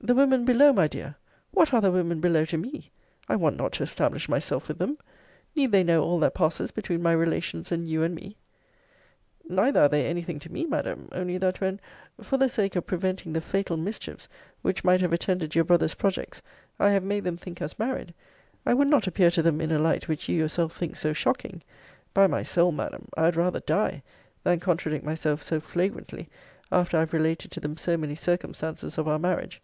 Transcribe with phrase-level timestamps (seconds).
[0.00, 1.14] The women below, my dear
[1.52, 2.90] What are the women below to me?
[3.26, 4.98] I want not to establish myself with them.
[5.56, 8.36] Need they know all that passes between my relations and you and me?
[9.48, 11.08] Neither are they any thing to me, Madam.
[11.10, 11.80] Only, that when,
[12.20, 14.28] for the sake of preventing the fatal mischiefs
[14.60, 16.42] which might have attended your brother's projects,
[16.78, 18.12] I have made them think us married,
[18.66, 21.62] I would not appear to them in a light which you yourself think so shocking.
[22.12, 24.02] By my soul, Madam, I had rather die,
[24.42, 26.28] than contradict myself so flagrantly,
[26.70, 29.62] after I have related to them so many circumstances of our marriage.